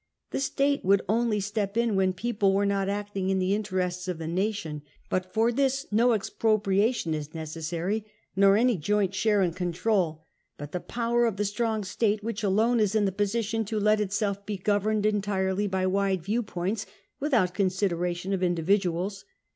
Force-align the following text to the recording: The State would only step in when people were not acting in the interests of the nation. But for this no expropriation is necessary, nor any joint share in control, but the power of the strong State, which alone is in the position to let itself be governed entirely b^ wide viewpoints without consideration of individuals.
The 0.31 0.39
State 0.39 0.83
would 0.83 1.03
only 1.07 1.39
step 1.39 1.77
in 1.77 1.95
when 1.95 2.11
people 2.13 2.55
were 2.55 2.65
not 2.65 2.89
acting 2.89 3.29
in 3.29 3.37
the 3.37 3.53
interests 3.53 4.07
of 4.07 4.17
the 4.17 4.25
nation. 4.25 4.81
But 5.11 5.31
for 5.31 5.51
this 5.51 5.85
no 5.91 6.13
expropriation 6.13 7.13
is 7.13 7.35
necessary, 7.35 8.05
nor 8.35 8.57
any 8.57 8.77
joint 8.77 9.13
share 9.13 9.43
in 9.43 9.53
control, 9.53 10.23
but 10.57 10.71
the 10.71 10.79
power 10.79 11.25
of 11.27 11.37
the 11.37 11.45
strong 11.45 11.83
State, 11.83 12.23
which 12.23 12.41
alone 12.41 12.79
is 12.79 12.95
in 12.95 13.05
the 13.05 13.11
position 13.11 13.63
to 13.65 13.79
let 13.79 14.01
itself 14.01 14.43
be 14.43 14.57
governed 14.57 15.05
entirely 15.05 15.69
b^ 15.69 15.85
wide 15.85 16.23
viewpoints 16.23 16.87
without 17.19 17.53
consideration 17.53 18.33
of 18.33 18.41
individuals. 18.41 19.23